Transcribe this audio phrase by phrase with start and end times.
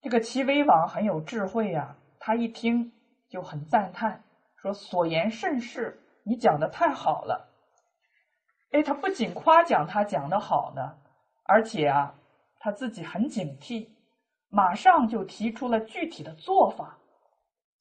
[0.00, 2.92] 这个齐威王很有智慧呀，他一听
[3.28, 4.22] 就很赞叹，
[4.62, 7.48] 说：“所言甚是，你讲的太好了。”
[8.70, 10.98] 哎，他不仅夸奖他讲的好呢，
[11.44, 12.14] 而且啊，
[12.60, 13.88] 他自己很警惕，
[14.48, 16.98] 马上就提出了具体的做法。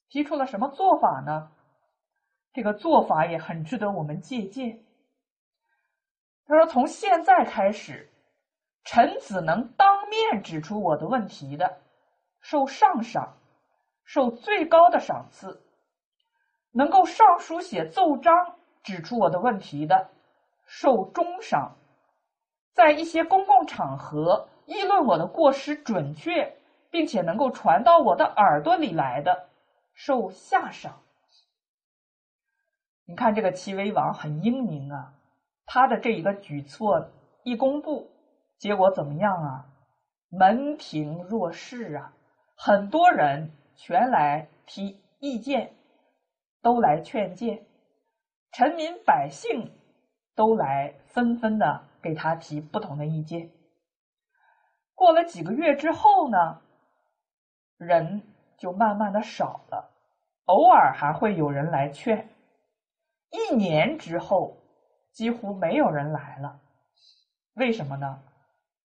[0.10, 1.52] 提出了什么做法呢？
[2.54, 4.84] 这个做法也很值得我们借鉴。
[6.46, 8.10] 他说：“从现在开始，
[8.86, 11.82] 臣子能当面指出我的问题的，
[12.50, 13.36] 受上赏，
[14.06, 15.60] 受最高的赏赐；
[16.72, 20.12] 能够上书写奏章指出我的问题的。”
[20.66, 21.76] 受中赏，
[22.72, 26.58] 在一些公共场合议论我的过失准确，
[26.90, 29.50] 并且能够传到我的耳朵里来的，
[29.94, 31.02] 受下赏。
[33.04, 35.12] 你看这个齐威王很英明啊，
[35.66, 37.10] 他的这一个举措
[37.44, 38.10] 一公布，
[38.58, 39.66] 结果怎么样啊？
[40.30, 42.14] 门庭若市啊，
[42.58, 45.74] 很多人全来提意见，
[46.62, 47.66] 都来劝谏，
[48.52, 49.72] 臣民百姓。
[50.36, 53.50] 都来纷纷的给他提不同的意见。
[54.94, 56.62] 过了几个月之后呢，
[57.78, 58.22] 人
[58.56, 59.90] 就慢慢的少了，
[60.46, 62.30] 偶尔还会有人来劝。
[63.32, 64.58] 一年之后，
[65.12, 66.60] 几乎没有人来了。
[67.56, 68.22] 为什么呢？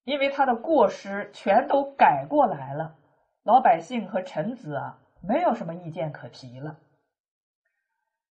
[0.04, 2.96] 因为他的过失全都改过来了，
[3.44, 6.78] 老百姓和臣子啊，没有什么意见可提了。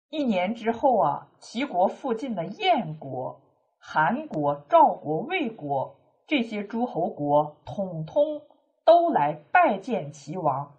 [0.10, 3.42] 一年之后啊，齐国附近的燕国、
[3.80, 8.42] 韩国、赵国、魏国这些诸侯国，统统
[8.86, 10.76] 都来拜见齐王。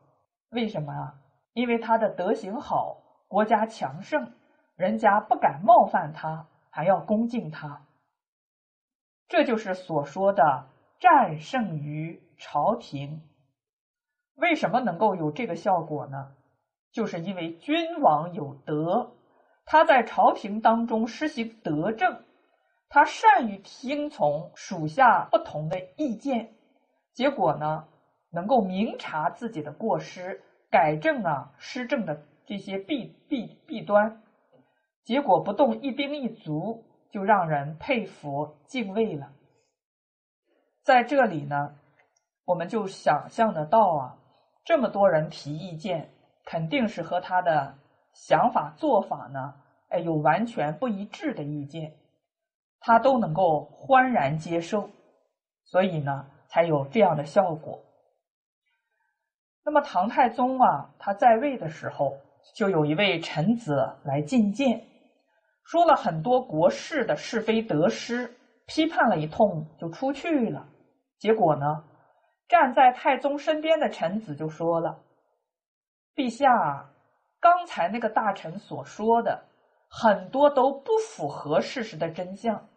[0.51, 1.15] 为什么啊？
[1.53, 4.33] 因为他的德行好，国家强盛，
[4.77, 7.85] 人家不敢冒犯他，还要恭敬他。
[9.27, 10.69] 这就是所说的
[11.01, 13.21] 战胜于朝廷。
[14.41, 16.33] 为什么能够有这个效果呢？
[16.93, 19.13] 就是因为君王有德。
[19.65, 22.25] 他在朝廷当中施行德政，
[22.89, 26.55] 他善于听从属下不同的意见，
[27.13, 27.85] 结果呢，
[28.33, 34.23] 能够明察自己的过失，改正啊施政的这些弊弊弊端，
[35.05, 39.31] 结果不动一兵一卒，就让人佩服敬畏了。
[40.83, 41.77] 在这里呢，
[42.45, 44.19] 我们就想象得到啊，
[44.65, 46.11] 这么多人提意见，
[46.45, 47.77] 肯定是和他的。
[48.13, 49.55] 想法做法呢？
[49.89, 51.97] 哎，有完全不一致的意见，
[52.81, 54.91] 他都能够欢然接受，
[55.65, 57.79] 所以呢，才有这样的效果。
[59.65, 62.19] 那么唐太宗啊，他在位的时候，
[62.57, 64.85] 就有一位臣子来进谏，
[65.65, 70.67] 说了很多国事的是非得失，批判了一通就出去了。
[71.21, 71.85] 结果呢，
[72.51, 75.01] 站在太宗身边的臣子就说了
[76.15, 76.91] ：“陛下。”
[77.43, 79.47] 刚才那个大臣所说的
[79.89, 82.69] 很多都不符合事实的真相，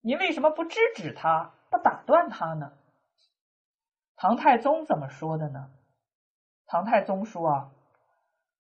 [0.00, 2.72] 您为什么不制止他，不打断他呢？
[4.16, 5.68] 唐太宗怎么说的呢？
[6.64, 7.70] 唐太宗说啊，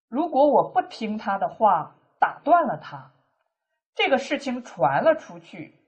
[0.09, 3.09] 如果我不听他的话，打断了他，
[3.95, 5.79] 这个事情传了出去，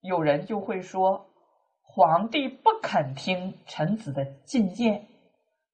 [0.00, 1.31] 有人就会说
[1.94, 5.06] 皇帝不肯听臣子的进谏，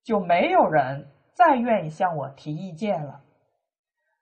[0.02, 1.08] 就没有人。
[1.32, 3.20] 再愿意向我提意见了，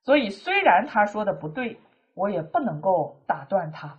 [0.03, 1.81] 所以虽然他说的不对，
[2.13, 3.99] 我也不能够打断他。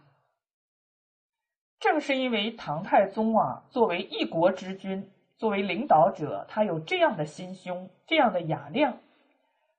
[1.79, 8.99] 正是因为唐太宗啊，作为一国之君，作为领导者，他有这样的心胸，这样的雅量，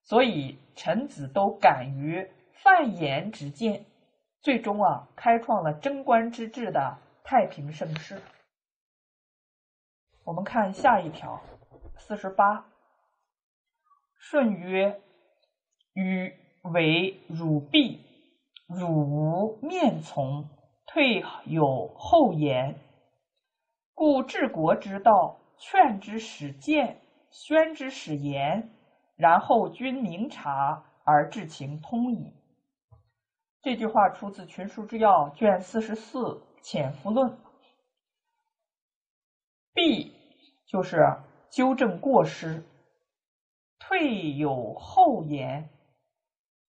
[0.03, 3.85] 所以臣子都敢于犯言直谏，
[4.41, 6.99] 最终啊，开创了贞观之治的
[7.31, 8.23] 太平盛世。
[10.25, 11.43] 我们看下一条，
[11.99, 12.65] 四十八。
[14.19, 15.03] 舜曰
[15.93, 18.01] ：“禹为汝婢，
[18.67, 20.49] 汝无面从，
[20.87, 22.81] 退有后言。
[23.93, 26.99] 故治国之道，劝之使谏，
[27.31, 28.71] 宣之使言，
[29.17, 32.33] 然后君明察而治情通矣。”
[33.61, 36.19] 这句话出自《群书之要》卷四十四
[36.63, 37.31] 《潜伏论》。
[39.75, 40.13] ，B
[40.67, 40.99] 就是
[41.51, 42.65] 纠正过失。
[43.79, 45.71] 退有后言，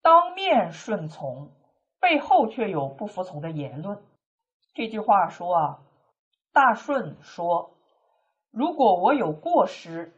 [0.02, 1.52] 当面顺从，
[2.00, 4.02] 背后却有不服从的言论。
[4.72, 5.80] 这句话说啊，
[6.52, 7.70] 大顺说
[8.50, 10.12] ：“如果我有过失，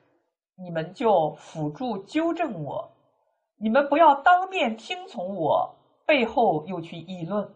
[0.55, 2.93] 你们就辅助纠正我；
[3.57, 5.77] 你们不要当面听从我，
[6.07, 7.55] 背后又去议论。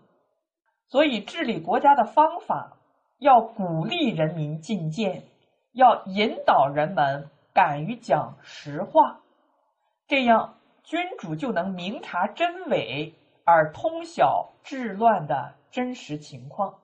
[0.91, 2.77] 所以治理国家的方法，
[3.19, 5.23] 要鼓励人民进谏，
[5.73, 9.21] 要引导人们敢于讲实话，
[10.09, 13.15] 这样君主就能明察真伪，
[13.45, 16.81] 而通晓治乱的真实情况。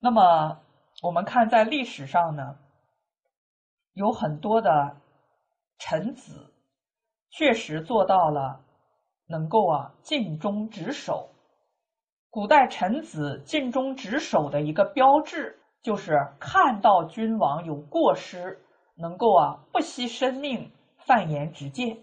[0.00, 0.58] 那么，
[1.02, 2.56] 我们看在历史上呢，
[3.92, 4.96] 有很多的
[5.76, 6.50] 臣子
[7.28, 8.64] 确实做到了
[9.26, 11.28] 能够啊尽忠职守。
[12.32, 18.58] 古代臣子尽忠职守的一个标志，就是看到君王有过失，
[18.96, 21.98] 能够啊不惜生命犯言直谏。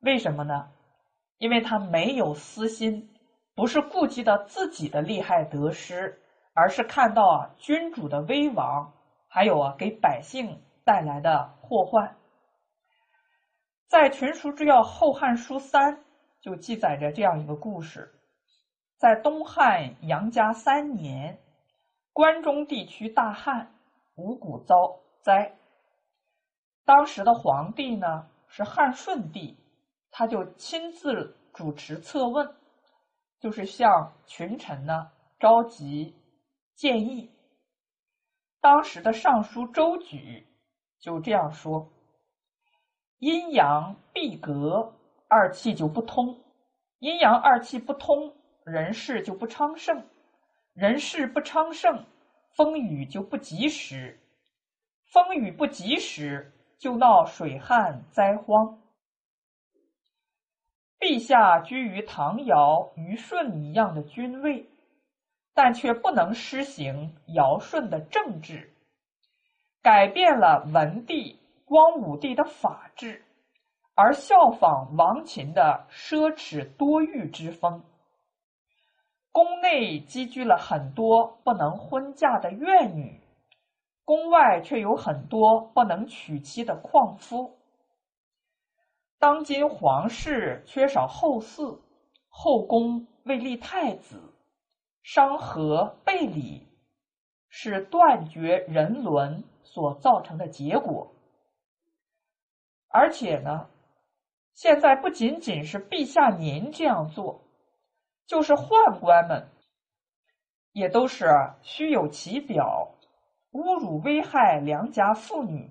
[0.00, 0.68] 为什么呢？
[1.38, 3.08] 因为他没有私心，
[3.54, 6.20] 不是顾及到自己的利害得失，
[6.52, 8.92] 而是看到啊君主的危亡，
[9.26, 12.14] 还有啊给百姓带来的祸患。
[13.88, 15.94] 在《群书之要·后汉书三》
[16.42, 18.13] 就记载着这样一个故事。
[18.96, 21.38] 在东汉杨家三年，
[22.12, 23.74] 关中地区大旱，
[24.14, 25.56] 五谷遭灾。
[26.84, 29.58] 当时的皇帝呢是汉顺帝，
[30.10, 32.54] 他就亲自主持策问，
[33.40, 36.14] 就是向群臣呢召集
[36.74, 37.30] 建议。
[38.60, 40.46] 当时的尚书周举
[41.00, 41.90] 就这样说
[43.18, 44.94] ：“阴阳闭隔，
[45.28, 46.36] 二气就不通；
[47.00, 50.06] 阴阳二气不通。”人事就不昌盛，
[50.72, 52.06] 人事不昌盛，
[52.56, 54.18] 风雨就不及时，
[55.12, 58.80] 风雨不及时，就闹水旱灾荒。
[60.98, 64.66] 陛下居于唐尧、虞舜一样的君位，
[65.52, 68.72] 但却不能施行尧舜的政治，
[69.82, 73.22] 改变了文帝、光武帝的法治，
[73.94, 77.84] 而效仿王秦的奢侈多欲之风。
[79.34, 83.20] 宫内积聚了很多不能婚嫁的怨女，
[84.04, 87.58] 宫外却有很多不能娶妻的旷夫。
[89.18, 91.80] 当今皇室缺少后嗣，
[92.28, 94.22] 后宫未立太子，
[95.02, 96.68] 伤和背礼，
[97.48, 101.12] 是断绝人伦所造成的结果。
[102.86, 103.68] 而且呢，
[104.52, 107.43] 现在不仅仅是陛下您这样做。
[108.26, 109.48] 就是宦官们，
[110.72, 111.26] 也都是
[111.62, 112.94] 虚有其表，
[113.52, 115.70] 侮辱危害良家妇女，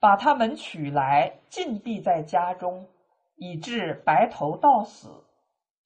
[0.00, 2.88] 把他们娶来禁闭在家中，
[3.36, 5.24] 以致白头到死，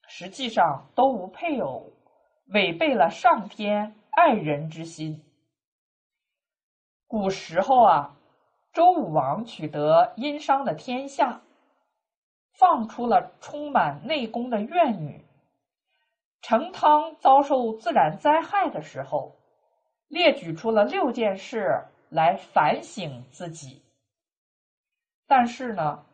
[0.09, 1.93] 实际上都无配偶，
[2.47, 5.23] 违背了上天爱人之心。
[7.07, 8.17] 古时候啊，
[8.73, 11.43] 周武王取得殷商的天下，
[12.55, 15.22] 放出了充满内宫的怨女。
[16.43, 19.35] 成汤遭受自然灾害的时候，
[20.09, 23.81] 列举出了六件事来反省自己。
[25.27, 26.05] 但是呢，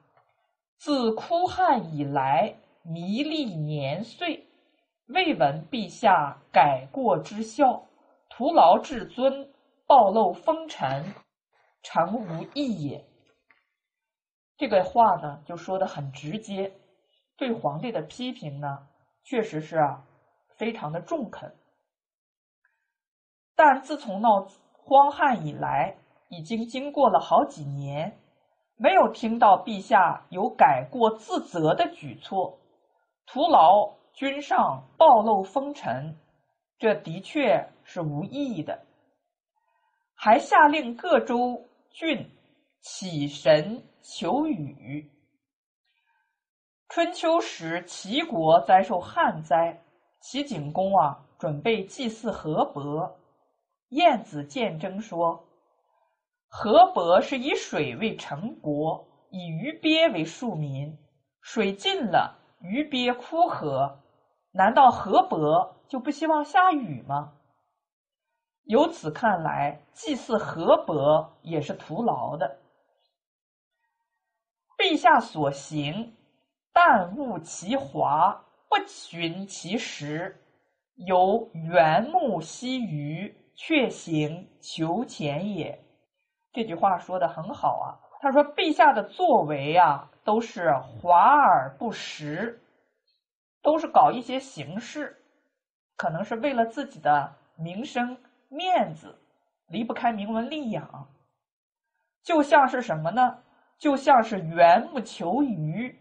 [0.76, 4.46] 自哭汉以来，弥历年岁，
[5.06, 7.82] 未闻陛下改过之效，
[8.28, 9.50] 徒劳至尊，
[9.86, 11.14] 暴露风尘，
[11.82, 13.04] 诚无益也。
[14.58, 16.70] 这个话呢，就说的很直接，
[17.36, 18.86] 对皇帝的批评呢，
[19.24, 20.04] 确实是啊。
[20.58, 21.54] 非常的中肯，
[23.54, 25.96] 但自从闹荒旱以来，
[26.28, 28.18] 已经经过了好几年，
[28.76, 32.58] 没有听到陛下有改过自责的举措，
[33.24, 36.18] 徒劳君上，暴露风尘，
[36.76, 38.84] 这的确是无意义的。
[40.14, 42.28] 还下令各州郡
[42.80, 45.08] 起神求雨。
[46.88, 49.84] 春秋时，齐国灾受旱灾。
[50.20, 53.18] 齐景公啊，准备祭祀河伯。
[53.90, 55.44] 晏子见征说
[56.48, 60.98] ：“河伯是以水为成国，以鱼鳖为庶民。
[61.40, 63.96] 水尽了，鱼鳖枯涸，
[64.50, 67.32] 难道河伯就不希望下雨吗？”
[68.64, 72.58] 由此看来，祭祀河伯也是徒劳的。
[74.76, 76.14] 陛下所行，
[76.72, 78.44] 但勿其华。
[78.68, 80.36] 不寻其实，
[80.94, 85.82] 由缘木惜鱼，却行求浅也。
[86.52, 87.88] 这句话说的很好啊。
[88.20, 92.60] 他说：“陛下的作为啊，都是华而不实，
[93.62, 95.16] 都是搞一些形式，
[95.96, 98.16] 可能是为了自己的名声
[98.48, 99.14] 面子，
[99.68, 101.08] 离不开名闻利养。
[102.24, 103.38] 就像是什么呢？
[103.78, 105.96] 就像是缘木求鱼。”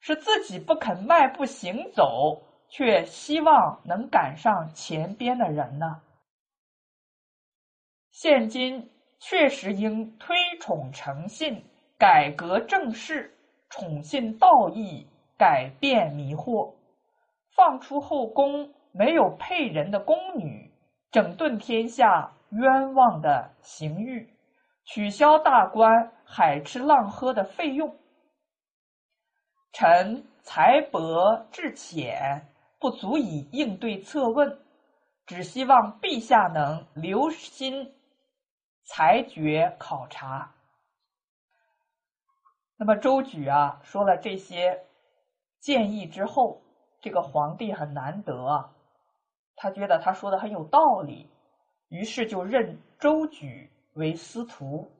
[0.00, 6.02] 是自己不肯迈步行走，却希望能赶上前边的人呢？
[8.10, 11.62] 现今确实应推崇诚信，
[11.98, 13.34] 改革政事，
[13.68, 16.74] 宠信道义，改变迷惑，
[17.54, 20.70] 放出后宫没有配人的宫女，
[21.10, 24.28] 整顿天下冤枉的刑狱，
[24.84, 27.94] 取消大官海吃浪喝的费用。
[29.78, 34.58] 臣才博志浅，不足以应对策问，
[35.26, 37.94] 只希望陛下能留心
[38.84, 40.50] 裁决考察。
[42.78, 44.82] 那么周举啊说了这些
[45.60, 46.62] 建议之后，
[47.02, 48.72] 这个皇帝很难得啊，
[49.56, 51.28] 他觉得他说的很有道理，
[51.88, 54.90] 于是就任周举为司徒。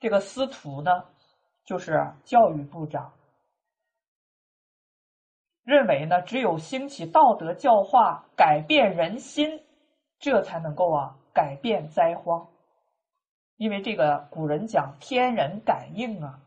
[0.00, 0.90] 这个司徒呢，
[1.66, 3.12] 就是教育部长。
[5.64, 9.62] 认为呢，只有兴起道德教化，改变人心，
[10.18, 12.46] 这才能够啊改变灾荒。
[13.56, 16.40] 因为这个古人讲天人感应啊，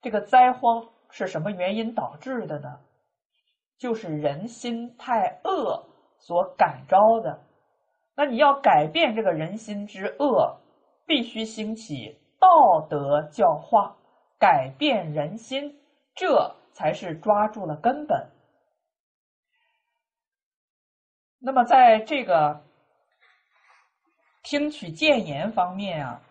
[0.00, 2.80] 这个灾荒是什么原因导致的呢？
[3.76, 5.84] 就是人心太恶
[6.18, 7.40] 所感召的。
[8.16, 10.56] 那你要改变这个人心之恶，
[11.04, 13.96] 必须兴起道德教化，
[14.38, 15.76] 改变人心，
[16.14, 18.30] 这才是抓住了根本。
[21.46, 22.64] 那么，在这个
[24.42, 26.22] 听取谏言方面啊，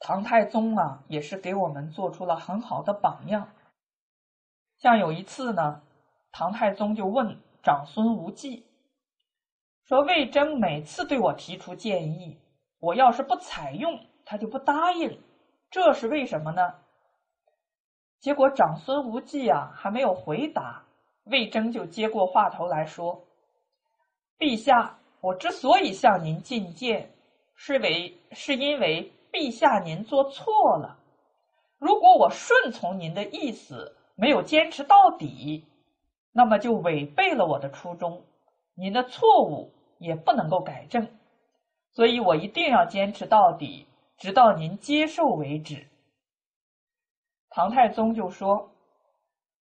[0.00, 3.48] 唐太宗啊也是给我们做出了很好的榜样。
[4.78, 5.82] 像有一次呢，
[6.32, 8.66] 唐太宗就问长孙无忌
[9.84, 12.40] 说：“魏征每次对我提出建议，
[12.80, 15.22] 我要是不采用，他就不答应，
[15.70, 16.74] 这是为什么呢？”
[18.18, 20.82] 结果长孙无忌啊还没有回答，
[21.26, 23.28] 魏征就接过话头来说。
[24.40, 27.12] 陛下，我之所以向您进谏，
[27.54, 30.98] 是为是因为陛下您做错了。
[31.78, 35.66] 如果我顺从您的意思，没有坚持到底，
[36.32, 38.24] 那么就违背了我的初衷，
[38.74, 41.06] 您的错误也不能够改正。
[41.92, 45.86] 所以我一定要坚持到底，直到您接受为止。
[47.50, 48.70] 唐太宗就说：“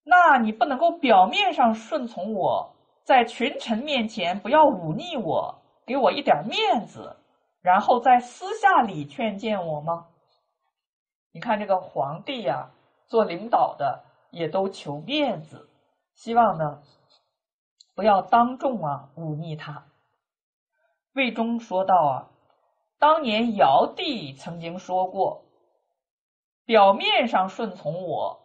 [0.06, 2.72] 那你不能够表面上顺从我。”
[3.08, 7.16] 在群臣面前不要忤逆我，给我一点面子，
[7.62, 10.08] 然后在私下里劝谏我吗？
[11.32, 12.68] 你看这个皇帝呀，
[13.06, 15.70] 做领导的也都求面子，
[16.12, 16.82] 希望呢
[17.94, 19.86] 不要当众啊忤逆他。
[21.14, 22.28] 魏忠说道啊，
[22.98, 25.46] 当年尧帝曾经说过，
[26.66, 28.38] 表面上顺从我，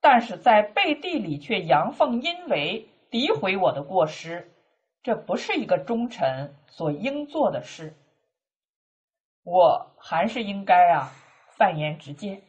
[0.00, 2.88] 但是在背地里却阳奉阴违。
[3.10, 4.50] 诋毁我的过失，
[5.02, 7.94] 这不是一个忠臣所应做的事。
[9.44, 11.12] 我还是应该啊，
[11.56, 12.42] 犯言直谏。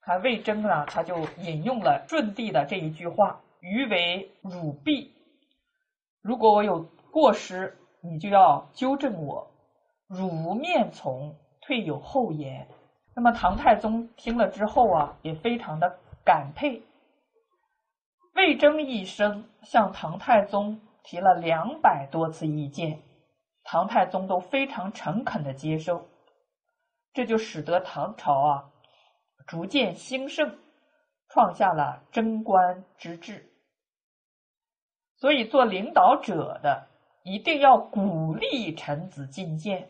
[0.00, 5.12] 看魏征啊，他就引用了舜帝的这一句话：“余为汝婢。”
[6.22, 9.50] 如果我有过失，你就要纠正我。
[10.06, 12.66] 汝无面从，退有后言。
[13.14, 16.82] 那么唐太宗听了之后啊，也非常的感佩。
[18.40, 23.02] 魏征一生向唐太宗提了两百多次意见，
[23.64, 26.08] 唐太宗都非常诚恳的接受，
[27.12, 28.64] 这就使得唐朝啊
[29.46, 30.58] 逐渐兴盛，
[31.28, 33.46] 创下了贞观之治。
[35.16, 36.88] 所以，做领导者的
[37.24, 39.86] 一定要鼓励臣子进谏，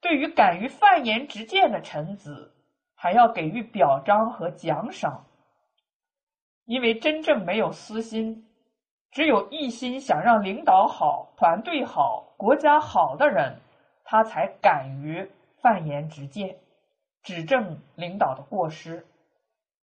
[0.00, 2.54] 对于敢于犯言直谏的臣子，
[2.94, 5.25] 还要给予表彰和奖赏。
[6.66, 8.44] 因为真正没有私心，
[9.12, 13.60] 只有一心想让领导好、团队好、国家好的人，
[14.04, 15.30] 他才敢于
[15.62, 16.58] 犯言直谏，
[17.22, 19.06] 指正领导的过失。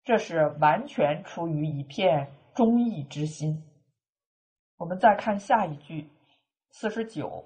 [0.05, 3.63] 这是完全出于一片忠义之心。
[4.77, 6.09] 我们再看下一句，
[6.71, 7.45] 四十九：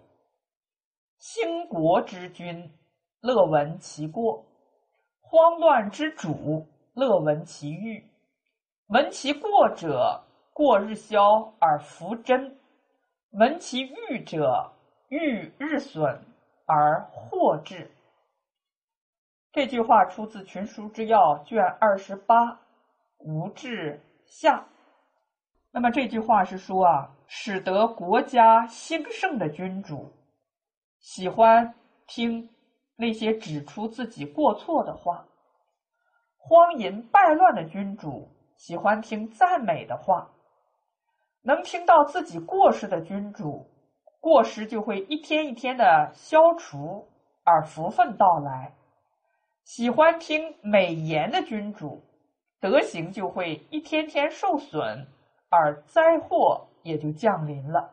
[1.17, 2.71] 兴国之君，
[3.21, 4.45] 乐闻其过；
[5.23, 8.12] 慌乱之主，乐闻其欲。
[8.93, 10.23] 闻其过者，
[10.53, 12.53] 过日消而弗真；
[13.31, 14.71] 闻其欲者，
[15.09, 16.23] 欲日损
[16.67, 17.91] 而祸至。
[19.51, 22.61] 这句话出自《群书之要》卷二十八，
[23.17, 24.63] 吴志下。
[25.71, 30.13] 那么这句话是说啊，使得国家兴盛的君主，
[31.01, 31.75] 喜欢
[32.07, 32.47] 听
[32.97, 35.25] 那些指出自己过错的话；
[36.37, 38.29] 荒淫败乱的君主。
[38.63, 40.31] 喜欢听赞美的话，
[41.43, 43.67] 能听到自己过失的君主，
[44.21, 47.09] 过失就会一天一天的消除，
[47.43, 48.73] 而福分到来。
[49.65, 52.05] 喜欢听美言的君主，
[52.61, 55.09] 德行就会一天天受损，
[55.49, 57.93] 而灾祸也就降临了。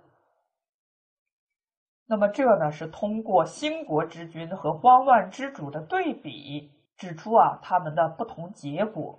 [2.05, 9.17] 那么这呢是通过兴国之君和慌乱之主的对比，指出啊他们的不同结果。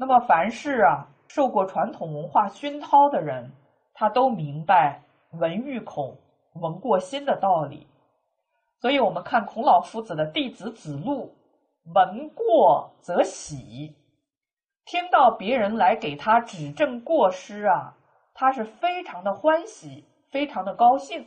[0.00, 3.52] 那么凡是啊受过传统文化熏陶的人，
[3.92, 5.02] 他都明白
[5.38, 6.16] “闻欲恐，
[6.54, 7.86] 闻过心”的道理。
[8.80, 11.34] 所以，我们看孔老夫子的弟子子路，
[11.94, 13.94] 闻过则喜，
[14.86, 17.94] 听到别人来给他指正过失啊，
[18.32, 21.26] 他是非常的欢喜，非常的高兴。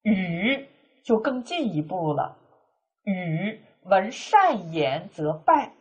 [0.00, 0.66] 禹
[1.04, 2.38] 就更进一步了，
[3.02, 5.74] 禹闻善言则拜。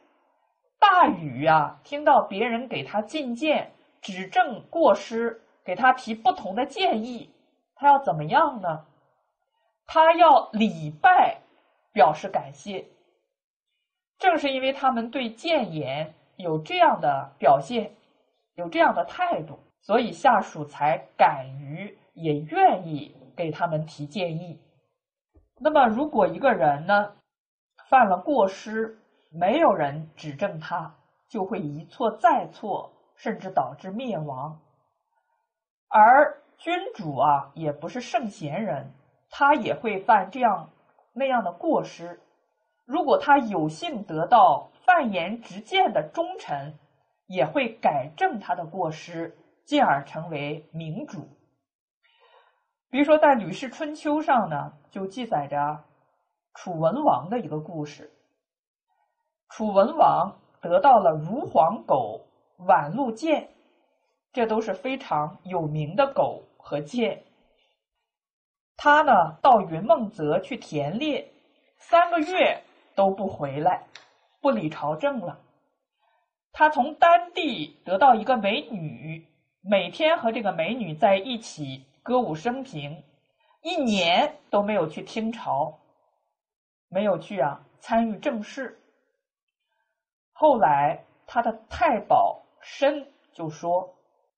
[1.10, 7.30] 禹呀，听到别人给他进谏、指正过失，给他提不同的建议，
[7.76, 8.86] 他要怎么样呢？
[9.86, 11.40] 他要礼拜，
[11.92, 12.86] 表示感谢。
[14.18, 17.92] 正是因为他们对谏言有这样的表现，
[18.56, 23.16] 有这样的态度，所以下属才敢于也愿意。
[23.40, 24.60] 给他们提建议。
[25.62, 27.14] 那么，如果一个人呢
[27.88, 29.00] 犯了过失，
[29.32, 30.94] 没有人指正他，
[31.30, 34.60] 就会一错再错，甚至导致灭亡。
[35.88, 38.92] 而君主啊，也不是圣贤人，
[39.30, 40.70] 他也会犯这样
[41.14, 42.20] 那样的过失。
[42.86, 46.78] 如果他有幸得到犯言直谏的忠臣，
[47.28, 51.28] 也会改正他的过失，进而成为明主。
[52.90, 55.84] 比如说，在《吕氏春秋》上呢，就记载着
[56.56, 58.12] 楚文王的一个故事。
[59.50, 62.22] 楚文王得到了如黄狗、
[62.60, 63.50] 宛鹿剑，
[64.32, 67.24] 这都是非常有名的狗和剑。
[68.78, 71.32] 他呢，到云梦泽去田猎，
[71.78, 72.62] 三个月
[72.96, 73.86] 都不回来，
[74.42, 75.40] 不理朝政了。
[76.52, 79.28] 他从丹地得到一个美女，
[79.62, 81.86] 每天和这个美女在一起。
[82.02, 83.04] 歌舞升平，
[83.62, 85.78] 一年都没有去听朝，
[86.88, 88.80] 没有去啊参与政事。
[90.40, 93.94] 后来他的太保申就说：“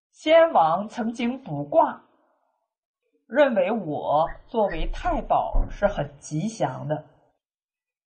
[0.09, 2.01] 先王曾经卜卦，
[3.27, 7.05] 认为我作为太保是很吉祥的。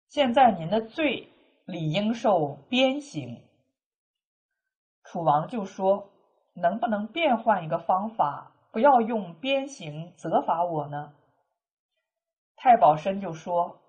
[0.07, 1.31] 现在您的罪
[1.65, 3.39] 理应受鞭刑。”
[5.05, 6.09] 楚王就说
[6.57, 11.13] ：“能不能变换一个方法？”不要用鞭刑责罚我呢。
[12.55, 13.79] 太保申就说：“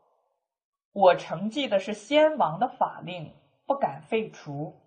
[0.92, 3.34] 我承继的是先王的法令，
[3.66, 4.80] 不敢废除。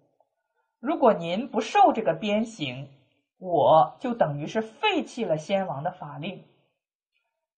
[0.80, 2.90] 如果您不受这个鞭刑，
[3.40, 6.48] 我就等于是废弃了先王的法令。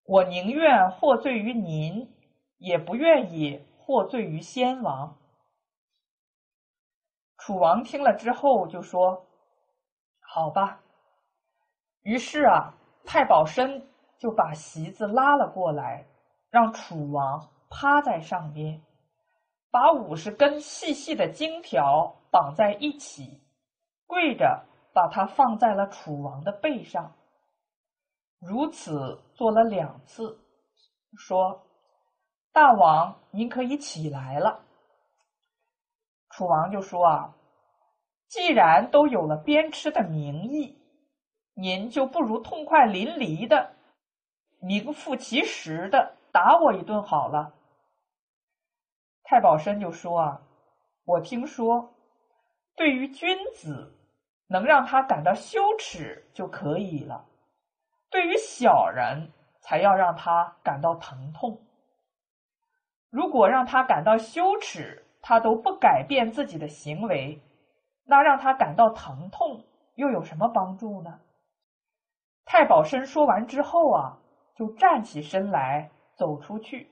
[0.06, 2.12] 我宁愿获罪于您，
[2.58, 5.18] 也不愿意获罪于先王。”
[7.38, 9.26] 楚王听了之后就说
[10.20, 10.82] ：“好吧。”
[12.04, 12.74] 于是啊，
[13.06, 16.06] 太保申就把席子拉了过来，
[16.50, 18.82] 让楚王趴在上边，
[19.72, 23.42] 把五十根细细的金条绑在一起，
[24.08, 27.16] 跪着把它放在了楚王的背上。
[28.40, 30.40] 如此做了两次，
[31.18, 31.62] 说
[32.54, 34.66] ：“大王，您可以起来了。”
[36.32, 37.36] 楚王就说：“啊，
[38.28, 40.78] 既然都有了鞭笞的名义。”
[41.62, 43.74] 您就不如痛快淋漓的、
[44.62, 47.54] 名副其实的打我一顿好了。
[49.30, 50.42] 太保申就说：“啊，
[51.06, 51.94] 我听说，
[52.76, 53.96] 对于君子，
[54.48, 57.24] 能让他感到羞耻就可以了；
[58.10, 61.62] 对于小人，才要让他感到疼痛。
[63.12, 67.40] 如果让他感到羞耻，他都不改变自己的行为，
[68.06, 69.64] 那让他感到疼痛
[69.94, 71.20] 又有什么帮助呢？”
[72.46, 74.18] 太保申说完之后啊，
[74.56, 76.90] 就站起身来走出去，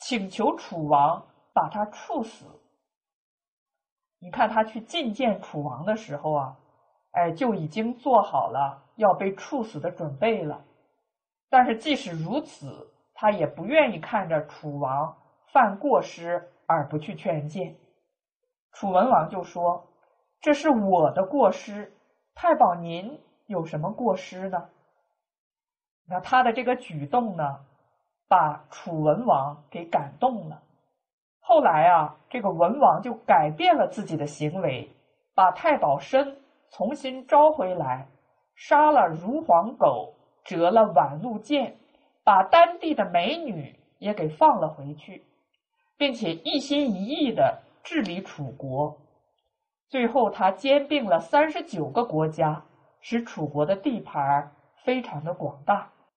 [0.00, 1.24] 请求楚王
[1.58, 2.44] 把他处死。
[4.20, 6.56] 你看他去觐见楚王的时候啊，
[7.10, 10.64] 哎，就已经做好了要被处死的准备了。
[11.50, 15.16] 但是即使如此，他也不愿意看着楚王
[15.48, 17.76] 犯过失而不去劝谏。
[18.70, 19.84] 楚文王就说
[20.40, 21.92] ：“这是我的过失，
[22.36, 24.68] 太保您有什么过失呢？”
[26.06, 27.66] 那他的这个举动呢，
[28.28, 30.62] 把楚文王给感动了。
[31.48, 34.86] 后来啊，这个文王就改变了自己的行为，
[35.34, 36.36] 把太保申
[36.68, 38.06] 重新招回来，
[38.54, 40.12] 杀了如黄狗，
[40.44, 41.78] 折了宛鹿剑，
[42.22, 45.24] 把丹地的美女也给放了回去，
[45.96, 48.98] 并且一心一意的治理楚国。
[49.88, 52.62] 最后，他兼并了三十九个国家，
[53.00, 54.52] 使楚国的地盘
[54.84, 55.90] 非常的广大。